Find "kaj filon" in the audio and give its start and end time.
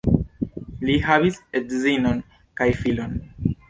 2.63-3.19